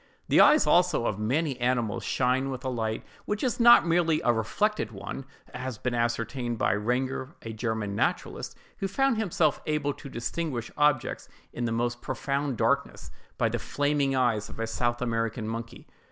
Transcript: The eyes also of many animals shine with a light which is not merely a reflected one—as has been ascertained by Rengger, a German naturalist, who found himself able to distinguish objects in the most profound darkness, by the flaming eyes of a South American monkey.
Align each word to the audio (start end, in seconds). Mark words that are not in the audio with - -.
The 0.29 0.41
eyes 0.41 0.65
also 0.65 1.05
of 1.05 1.19
many 1.19 1.59
animals 1.59 2.03
shine 2.03 2.49
with 2.49 2.65
a 2.65 2.69
light 2.69 3.05
which 3.25 3.43
is 3.43 3.59
not 3.59 3.85
merely 3.85 4.19
a 4.23 4.33
reflected 4.33 4.89
one—as 4.91 5.53
has 5.61 5.77
been 5.77 5.93
ascertained 5.93 6.57
by 6.57 6.73
Rengger, 6.73 7.35
a 7.43 7.53
German 7.53 7.95
naturalist, 7.95 8.57
who 8.79 8.87
found 8.87 9.17
himself 9.19 9.61
able 9.67 9.93
to 9.93 10.09
distinguish 10.09 10.71
objects 10.75 11.29
in 11.53 11.65
the 11.65 11.71
most 11.71 12.01
profound 12.01 12.57
darkness, 12.57 13.11
by 13.37 13.47
the 13.47 13.59
flaming 13.59 14.15
eyes 14.15 14.49
of 14.49 14.59
a 14.59 14.65
South 14.65 15.03
American 15.03 15.47
monkey. 15.47 15.85